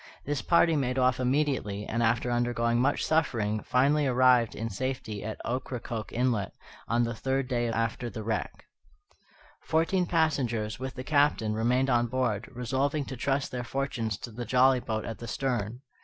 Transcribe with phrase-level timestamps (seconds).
[0.25, 5.39] This party made off immediately, and, after undergoing much suffering, finally arrived in safety at
[5.45, 6.53] Ocracoke Inlet,
[6.87, 8.65] on the third day after the wreck.
[9.61, 14.43] Fourteen passengers, with the Captain, remained on board, resolving to trust their fortunes to the
[14.43, 15.81] jolly boat at the stern.